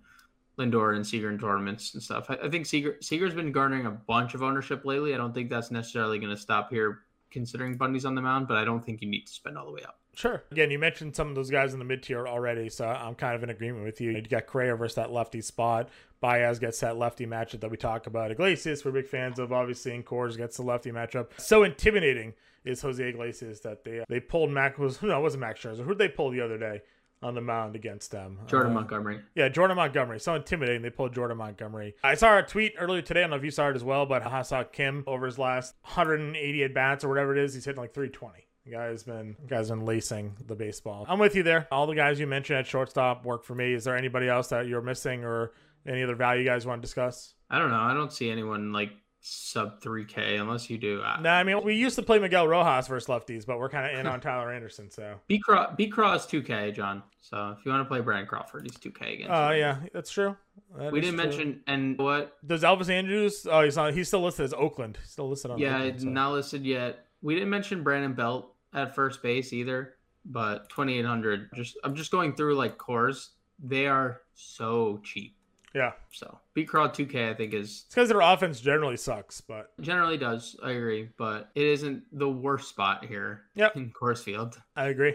[0.58, 2.26] Lindor and Seager in tournaments and stuff.
[2.28, 5.14] I, I think Seager Seager's been garnering a bunch of ownership lately.
[5.14, 8.48] I don't think that's necessarily going to stop here, considering Bundy's on the mound.
[8.48, 9.99] But I don't think you need to spend all the way up.
[10.14, 10.42] Sure.
[10.50, 13.34] Again, you mentioned some of those guys in the mid tier already, so I'm kind
[13.34, 14.10] of in agreement with you.
[14.10, 15.88] You got Correa versus that lefty spot.
[16.20, 18.30] Baez gets that lefty matchup that we talk about.
[18.30, 21.28] Iglesias, we're big fans of, obviously, and Coors gets the lefty matchup.
[21.38, 25.60] So intimidating is Jose Iglesias that they they pulled Mac was no, it wasn't Max
[25.60, 25.78] Scherzer.
[25.84, 26.82] Who did they pull the other day
[27.22, 28.38] on the mound against them?
[28.46, 29.20] Jordan Uh, Montgomery.
[29.34, 30.20] yeah, Jordan Montgomery.
[30.20, 30.82] So intimidating.
[30.82, 31.94] They pulled Jordan Montgomery.
[32.04, 33.20] I saw a tweet earlier today.
[33.20, 35.38] I don't know if you saw it as well, but I saw Kim over his
[35.38, 37.54] last 180 at bats or whatever it is.
[37.54, 38.46] He's hitting like 320.
[38.70, 41.04] Guy's been guy's been lacing the baseball.
[41.08, 41.66] I'm with you there.
[41.70, 43.72] All the guys you mentioned at shortstop work for me.
[43.74, 45.52] Is there anybody else that you're missing or
[45.86, 47.34] any other value you guys want to discuss?
[47.50, 47.80] I don't know.
[47.80, 48.90] I don't see anyone like
[49.22, 51.02] sub 3K unless you do.
[51.02, 53.92] Uh, No, I mean we used to play Miguel Rojas versus lefties, but we're kind
[53.92, 54.90] of in on Tyler Anderson.
[54.90, 57.02] So, B Craw B Craw is 2K, Jon.
[57.20, 59.28] So if you want to play Brandon Crawford, he's 2K again.
[59.30, 60.36] oh yeah, that's true.
[60.78, 61.24] That we didn't true.
[61.26, 63.46] mention and what Does Elvis Andrus?
[63.50, 63.92] Oh, he's on.
[63.92, 64.96] He's still listed as Oakland.
[65.02, 65.58] He's still listed on.
[65.58, 66.08] Yeah, Oakland, it's so.
[66.08, 67.04] not listed yet.
[67.20, 71.50] We didn't mention Brandon Belt at first base either, but 2800.
[71.54, 73.28] Just I'm just going through like Coors.
[73.62, 75.36] They are so cheap.
[75.74, 75.92] Yeah.
[76.10, 80.16] So B Craw 2K I think is It's because their offense generally sucks, but generally
[80.18, 80.56] does.
[80.64, 83.76] I agree, but it isn't the worst spot here Yep.
[83.76, 84.60] in Coors Field.
[84.74, 85.14] I agree.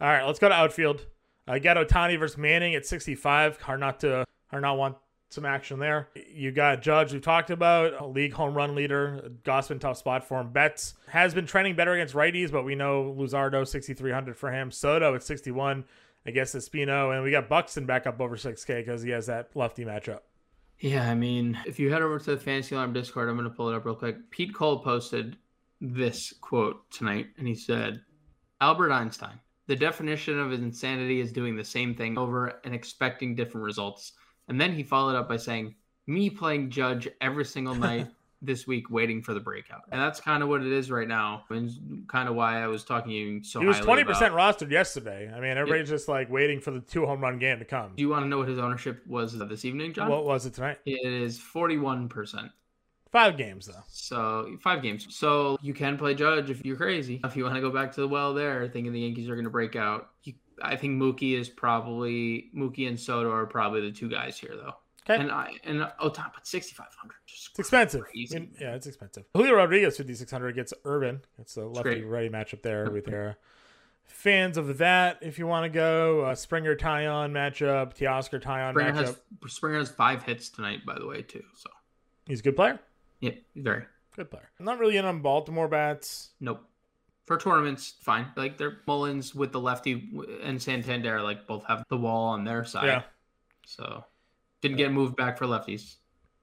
[0.00, 1.04] All right, let's go to outfield.
[1.46, 3.60] Uh, I got Ohtani versus Manning at 65.
[3.60, 4.96] Hard not to hard not want
[5.32, 6.08] some action there.
[6.32, 9.30] You got Judge, we've talked about, league home run leader.
[9.44, 10.52] Gausman, tough spot for him.
[10.52, 14.70] Betts has been trending better against righties, but we know Luzardo, 6,300 for him.
[14.70, 15.84] Soto at 61.
[16.26, 17.14] against Espino.
[17.14, 20.20] And we got Buxton back up over 6K because he has that lefty matchup.
[20.78, 23.54] Yeah, I mean, if you head over to the Fantasy Alarm Discord, I'm going to
[23.54, 24.30] pull it up real quick.
[24.30, 25.36] Pete Cole posted
[25.80, 28.00] this quote tonight, and he said,
[28.62, 33.64] Albert Einstein, the definition of insanity is doing the same thing over and expecting different
[33.64, 34.12] results.
[34.50, 35.74] And then he followed up by saying,
[36.06, 38.08] Me playing judge every single night
[38.42, 39.82] this week waiting for the breakout.
[39.92, 41.44] And that's kind of what it is right now.
[41.50, 44.14] And kind of why I was talking to you so He was highly twenty about-
[44.14, 45.30] percent rostered yesterday.
[45.34, 47.92] I mean, everybody's just like waiting for the two home run game to come.
[47.96, 50.08] Do you want to know what his ownership was uh, this evening, Jon?
[50.10, 50.78] What was it tonight?
[50.84, 52.50] it is 41%.
[53.12, 53.82] Five games though.
[53.88, 55.06] So five games.
[55.10, 57.20] So you can play Judge if you're crazy.
[57.24, 59.44] If you want to go back to the well there, thinking the Yankees are going
[59.44, 60.10] to break out.
[60.22, 64.54] You, I think Mookie is probably Mookie and Soto are probably the two guys here
[64.54, 64.74] though.
[65.08, 65.20] Okay.
[65.20, 67.14] And I and Ohtani, but 6,500.
[67.26, 68.02] Just It's expensive.
[68.02, 69.24] I mean, yeah, it's expensive.
[69.34, 71.20] Julio Rodriguez, 5,600 gets Irvin.
[71.38, 73.36] It's a lefty ready matchup there with your
[74.06, 75.18] fans of that.
[75.22, 79.16] If you want to go, uh, Springer Taillon matchup, Teoscar Taillon Springer matchup.
[79.42, 81.44] has Springer has five hits tonight, by the way, too.
[81.56, 81.70] So
[82.26, 82.78] He's a good player.
[83.20, 83.84] yeah, very.
[84.16, 84.50] Good player.
[84.58, 86.30] I'm not really in on Baltimore bats.
[86.40, 86.64] Nope.
[87.30, 88.26] For tournaments, fine.
[88.34, 90.10] Like they're Mullins with the lefty
[90.42, 92.86] and Santander, like both have the wall on their side.
[92.86, 93.02] Yeah.
[93.64, 94.04] So
[94.62, 95.94] didn't get moved back for lefties.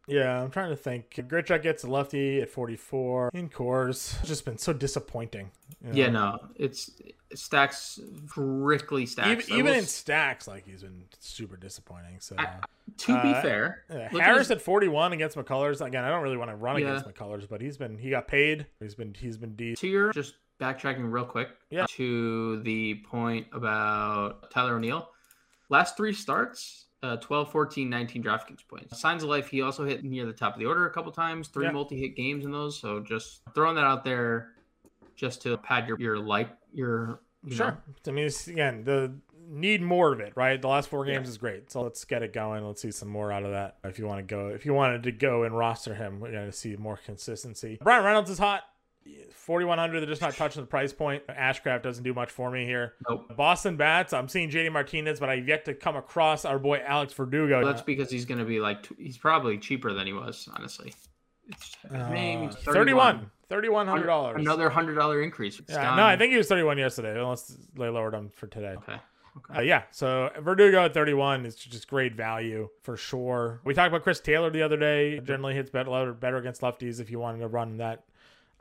[0.08, 1.10] Yeah, I'm trying to think.
[1.14, 4.18] Grichuk gets a lefty at 44 in Coors.
[4.22, 5.52] It's just been so disappointing.
[5.84, 5.94] you know?
[5.98, 6.90] Yeah, no, it's
[7.36, 9.50] stacks strictly stacks.
[9.50, 12.22] Even, even will in stacks, like he's been super disappointing.
[12.22, 12.60] So I-
[13.00, 15.86] to be uh, fair, yeah, look at Harris his- at 41 against McCullers.
[15.86, 16.88] Again, I don't really want to run Yeah.
[16.96, 18.68] against McCullers, but he's been he got paid.
[18.80, 19.78] He's been he's been deep.
[19.80, 21.86] to your just backtracking real quick Yeah.
[21.90, 25.10] to the point about Tyler O'Neill.
[25.70, 29.00] Last three starts, uh, 12, 14, 19 DraftKings points.
[29.00, 31.48] Signs of life, he also hit near the top of the order a couple times,
[31.50, 31.72] three Yeah.
[31.72, 32.80] multi hit games in those.
[32.80, 34.54] So just throwing that out there
[35.16, 37.72] just to pad your, your like, your, you Sure.
[37.72, 39.14] know, I mean, again, the
[39.50, 40.62] need more of it, right?
[40.62, 42.66] The last four games is great, so let's get it going.
[42.66, 43.78] Let's see some more out of that.
[43.84, 46.52] If you want to go, if you wanted to go and roster him, we're gonna
[46.52, 47.78] see more consistency.
[47.82, 48.64] Bryan Reynolds is hot.
[49.32, 52.94] 4100 they're just not touching the price point ashcraft doesn't do much for me here
[53.10, 53.36] Nope.
[53.38, 57.14] boston bats i'm seeing jd martinez but i've yet to come across our boy alex
[57.14, 60.94] verdugo that's because he's going to be like, he's probably cheaper than he was, honestly.
[61.48, 65.60] It's, Uh, maybe 31 $3100 Another $100 increase.
[65.60, 68.76] It's yeah, no i think he was 31 yesterday unless they lowered him for today
[68.78, 69.00] Okay.
[69.56, 73.62] Uh, yeah, so Verdugo at 31 is just great value for sure.
[73.64, 75.20] We talked about Chris Taylor the other day.
[75.20, 78.04] Generally hits better, better against lefties if you wanted to run that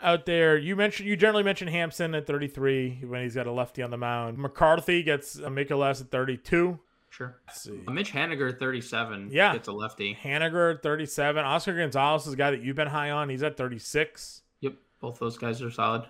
[0.02, 0.56] out there.
[0.56, 3.96] You mentioned you generally mentioned Hampson at 33 when he's got a lefty on the
[3.96, 4.38] mound.
[4.38, 6.78] McCarthy gets a Mikolas at 32.
[7.11, 7.40] Sure.
[7.46, 7.80] Let's see.
[7.90, 9.30] Mitch Haniger, 37.
[9.32, 9.54] Yeah.
[9.54, 10.14] Gets a lefty.
[10.22, 11.44] Haniger 37.
[11.44, 13.28] Oscar Gonzalez is a guy that you've been high on.
[13.30, 14.42] He's at 36.
[14.61, 14.74] Yep.
[15.00, 16.04] Both those guys are solid.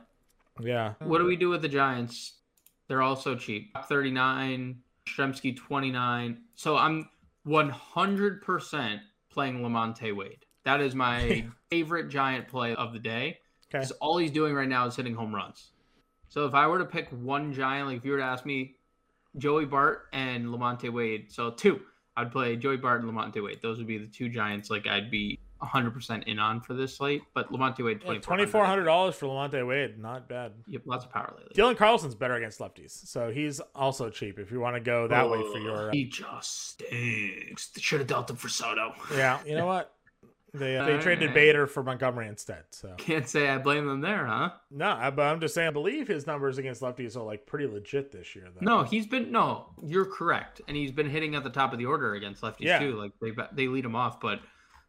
[0.61, 0.95] Yeah.
[1.01, 2.35] What do we do with the Giants?
[2.89, 3.77] They're also cheap.
[3.89, 6.39] 39, Yastrzemski 29.
[6.55, 7.09] So I'm
[7.47, 10.45] 100% playing Lamonte Wade.
[10.65, 13.39] That is my favorite Giant play of the day.
[13.71, 13.79] Okay.
[13.81, 15.73] Because all he's doing right now is hitting home runs.
[16.29, 18.77] So if I were to pick one Giant, like if you were to ask me,
[19.39, 21.31] Joey Bart and Lamonte Wade.
[21.33, 21.81] So two,
[22.17, 23.59] I'd play Joey Bart and Lamonte Wade.
[23.63, 27.23] Those would be the two Giants like I'd be 100% in on for this slate.
[27.35, 28.87] But Lamonte Wade, Yeah, 2,400.
[28.87, 29.99] $2,400 for Lamonte Wade.
[29.99, 30.53] Not bad.
[30.69, 31.55] Yep, lots of power lately.
[31.55, 32.91] Dylan Carlson's better against lefties.
[33.07, 35.89] So he's also cheap if you want to go that way for your.
[35.89, 37.71] uh, He just stinks.
[37.79, 38.95] Should have dealt him for Soto.
[39.15, 39.93] Yeah, you know what?
[40.59, 41.35] They uh, they traded Alright.
[41.35, 42.65] Bader for Montgomery instead.
[42.71, 44.51] So Can't say I blame them there, huh?
[44.71, 45.69] no, I, but I'm just saying.
[45.69, 48.47] I believe his numbers against lefties are like pretty legit this year.
[48.55, 48.65] Though.
[48.65, 49.67] No, he's been no.
[49.85, 52.79] You're correct, and he's been hitting at the top of the order against lefties Yeah.
[52.79, 52.95] too.
[52.97, 54.41] Like they they lead him off, but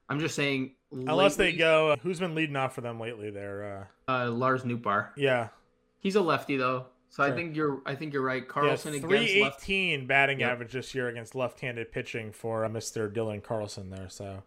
[0.10, 0.71] I'm just saying.
[0.91, 1.91] unless they go.
[1.91, 3.30] Uh, who's been leading off for them lately?
[3.30, 5.10] There, uh, uh, Lars Nootbaar.
[5.17, 5.49] yeah,
[5.99, 7.82] He's a lefty though, so I think you're.
[7.86, 8.43] I think you're right.
[8.43, 9.63] yeah, Carlson three against left.
[9.63, 10.51] eighteen batting Yep.
[10.51, 14.08] average this year against left-handed pitching for uh, Mister Dylan Carlson there.
[14.08, 14.43] So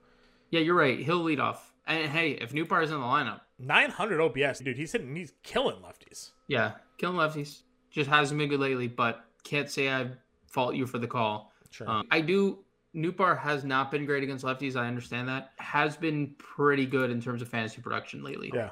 [0.50, 0.98] Yeah, you're right.
[0.98, 1.72] He'll lead off.
[1.86, 4.76] And hey, if Nootbaar is in the lineup, nine hundred OPS, dude.
[4.76, 5.14] He's hitting.
[5.16, 6.30] He's killing lefties.
[6.48, 7.62] yeah, killing lefties.
[7.90, 10.10] Just hasn't been good lately, but can't say I
[10.46, 11.52] fault you for the call.
[11.70, 11.88] Sure.
[11.88, 12.58] Um, I do.
[12.94, 14.76] Nootbaar has not been great against lefties.
[14.76, 15.52] I understand that.
[15.58, 18.50] Has been pretty good in terms of fantasy production lately.
[18.54, 18.70] Yeah,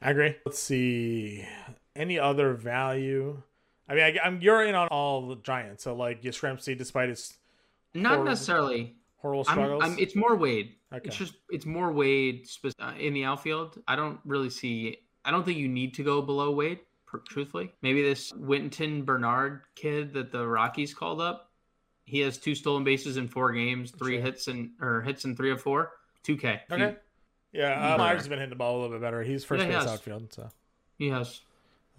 [0.00, 0.36] I agree.
[0.46, 1.44] Let's see
[1.94, 3.42] any other value.
[3.88, 7.34] I mean, I, am you're in on all the Giants, so like Yastrzemski, despite his
[7.94, 8.24] Not Horrible.
[8.26, 8.96] necessarily.
[9.18, 9.82] Horrible I'm.
[9.82, 10.74] I'm, it's more Wade.
[10.92, 11.02] Okay.
[11.08, 12.46] It's just it's more Wade
[12.80, 13.78] uh, in the outfield.
[13.86, 14.98] I don't really see.
[15.24, 16.80] I don't think you need to go below Wade.
[17.26, 21.50] Truthfully, maybe this Wynton Bernard kid that the Rockies called up.
[22.04, 24.22] He has two stolen bases in four games, three Sure.
[24.24, 25.92] hits and or hits in three of four.
[26.22, 26.60] Two K.
[26.70, 26.96] okay.
[27.52, 29.22] Yeah, uh, Myers has been hitting the ball a little bit better.
[29.22, 29.86] He's first Yeah, base has.
[29.86, 30.50] outfield, so
[30.98, 31.40] He has.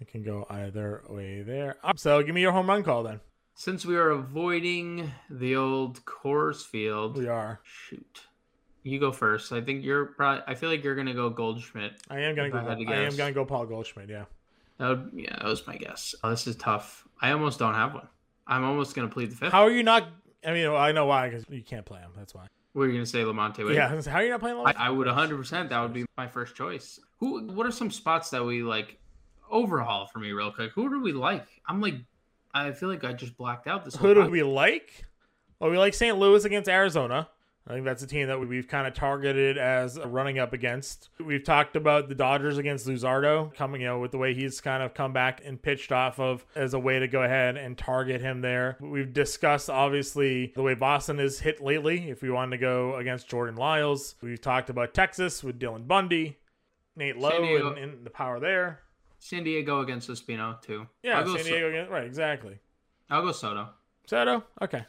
[0.00, 1.76] I can go either way there.
[1.82, 3.20] Uh, So give me your home run call then.
[3.60, 7.60] Since we are avoiding the old Coors Field, We are.
[7.62, 8.22] shoot,
[8.84, 9.52] you go first.
[9.52, 10.42] I think you're probably.
[10.46, 11.92] I feel like you're gonna go Goldschmidt.
[12.08, 12.56] I am gonna go.
[12.56, 14.08] I I am gonna go Paul Goldschmidt.
[14.08, 14.24] Yeah.
[14.78, 16.14] That would, yeah, that was my guess.
[16.24, 17.06] Oh, this is tough.
[17.20, 18.08] I almost don't have one.
[18.46, 19.52] I'm almost gonna plead the fifth.
[19.52, 20.08] How are you not?
[20.42, 22.12] I mean, I know why because you can't play him.
[22.16, 22.46] That's why.
[22.72, 23.74] What are you gonna say, Lamonte?
[23.74, 24.56] Yeah, how are you not playing?
[24.56, 25.36] I, I would 100.
[25.36, 26.98] percent That would be my first choice.
[27.18, 27.46] Who?
[27.52, 28.98] What are some spots that we like
[29.50, 30.72] overhaul for me, real quick?
[30.72, 31.46] Who do we like?
[31.68, 31.96] I'm like,
[32.52, 33.96] I feel like I just blacked out this.
[33.96, 35.04] Who do we like?
[35.58, 36.18] Well, we like St.
[36.18, 37.28] Louis against Arizona.
[37.66, 41.10] I think that's a team that we've kind of targeted as running up against.
[41.24, 44.82] We've talked about the Dodgers against Luzardo coming, you know, with the way he's kind
[44.82, 48.22] of come back and pitched off of as a way to go ahead and target
[48.22, 48.76] him there.
[48.80, 52.10] We've discussed obviously the way Boston is hit lately.
[52.10, 56.38] If we wanted to go against Jordan Lyles, we've talked about Texas with Dylan Bundy,
[56.96, 58.80] Nate Lowe, and, and, the power there.
[59.20, 60.86] San Diego against Espino too.
[61.02, 62.58] Yeah, San Diego against right, exactly.
[63.08, 63.68] I'll go Soto.
[64.06, 64.86] Soto, okay.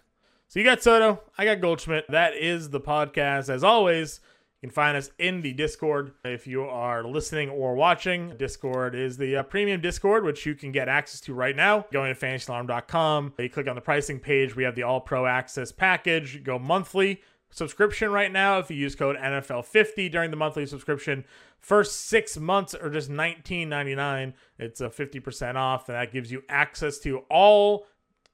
[0.47, 2.09] So you got Soto, I got Goldschmidt.
[2.09, 3.49] That is the podcast.
[3.49, 4.21] As always,
[4.61, 8.35] you can find us in the Discord if you are listening or watching.
[8.37, 11.85] Discord is the uh, premium Discord, which you can get access to right now.
[11.91, 14.55] Going to fantasyalarm.com, you click on the pricing page.
[14.55, 16.35] We have the All Pro Access package.
[16.35, 18.57] You go monthly subscription right now.
[18.57, 21.25] If you use code NFL50 during the monthly subscription,
[21.59, 24.33] first six months are just $19.99.
[24.57, 27.85] It's a 50% off, and that gives you access to all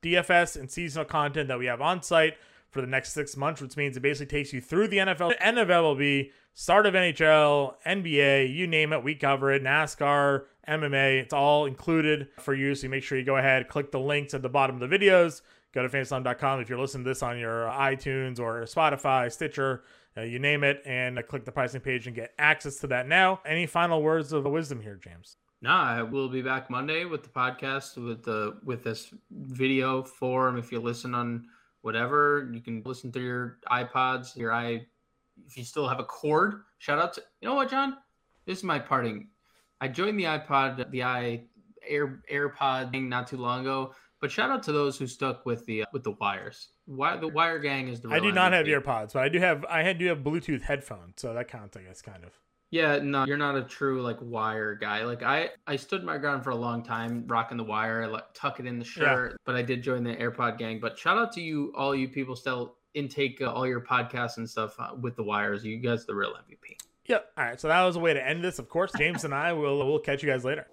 [0.02, 2.36] DFS and seasonal content that we have on site
[2.70, 5.68] for the next six months, which means it basically takes you through the NFL, of
[5.68, 11.68] MLB, start of NHL, NBA, you name it, we cover it, NASCAR, MMA, it's all
[11.68, 12.74] included for you.
[12.74, 14.98] So you make sure you go ahead, click the links at the bottom of the
[14.98, 19.84] videos, go to fantasyalarm.com if you're listening to this on your iTunes or Spotify, Stitcher,
[20.18, 23.08] uh, you name it, and uh, click the pricing page and get access to that
[23.08, 23.40] now.
[23.46, 25.38] Any final words of wisdom here, James?
[25.62, 30.58] Nah, we'll be back Monday with the podcast with the with this video form.
[30.58, 31.46] If you listen on
[31.82, 34.88] whatever, you can listen through your iPods, your i.
[35.46, 37.98] If you still have a cord, shout out to you know what, Jon.
[38.46, 39.28] This is my parting.
[39.80, 41.44] I joined the iPod, the i
[41.88, 43.94] Air AirPod thing not too long ago.
[44.20, 46.70] But shout out to those who stuck with the uh, with the wires.
[46.86, 48.10] Why the wire gang is the.
[48.10, 51.34] I do not have earpods, but I do have I do have Bluetooth headphones, so
[51.34, 52.32] that counts, I guess, kind of.
[52.70, 55.06] Yeah, no, you're not a true like wire guy.
[55.06, 58.60] Like I, I stood my ground for a long time, rocking the wire, like tuck
[58.60, 59.32] it in the shirt.
[59.32, 59.38] Yeah.
[59.46, 60.80] But I did join the AirPod gang.
[60.80, 64.50] But shout out to you, all you people still intake uh, all your podcasts and
[64.50, 65.64] stuff uh, with the wires.
[65.64, 66.78] You guys, the real MVP.
[67.08, 67.32] Yep.
[67.38, 67.60] All right.
[67.60, 68.60] So that was a way to end this.
[68.60, 70.68] Of course, James and I will will catch you guys later.